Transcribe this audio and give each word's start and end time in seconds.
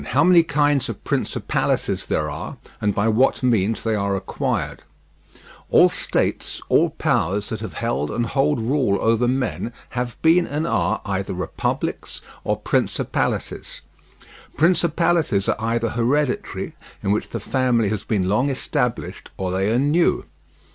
HOW 0.03 0.23
MANY 0.23 0.41
KINDS 0.41 0.89
OF 0.89 1.03
PRINCIPALITIES 1.03 2.07
THERE 2.07 2.27
ARE, 2.27 2.57
AND 2.81 2.95
BY 2.95 3.09
WHAT 3.09 3.43
MEANS 3.43 3.83
THEY 3.83 3.93
ARE 3.93 4.15
ACQUIRED 4.15 4.81
All 5.69 5.89
states, 5.89 6.59
all 6.69 6.89
powers, 6.89 7.49
that 7.49 7.59
have 7.59 7.73
held 7.73 8.09
and 8.09 8.25
hold 8.25 8.59
rule 8.59 8.97
over 8.99 9.27
men 9.27 9.71
have 9.89 10.19
been 10.23 10.47
and 10.47 10.65
are 10.65 11.01
either 11.05 11.35
republics 11.35 12.19
or 12.43 12.57
principalities. 12.57 13.81
Principalities 14.57 15.47
are 15.47 15.55
either 15.61 15.89
hereditary, 15.89 16.73
in 17.03 17.11
which 17.11 17.29
the 17.29 17.39
family 17.39 17.89
has 17.89 18.03
been 18.03 18.27
long 18.27 18.49
established; 18.49 19.29
or 19.37 19.51
they 19.51 19.71
are 19.71 19.77
new. 19.77 20.25